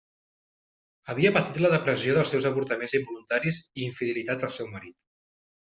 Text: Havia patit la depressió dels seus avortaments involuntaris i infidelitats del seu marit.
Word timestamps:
Havia 1.13 1.31
patit 1.35 1.59
la 1.65 1.71
depressió 1.75 2.17
dels 2.17 2.33
seus 2.35 2.49
avortaments 2.53 2.97
involuntaris 3.01 3.63
i 3.69 3.87
infidelitats 3.93 4.47
del 4.49 4.55
seu 4.57 4.73
marit. 4.77 4.99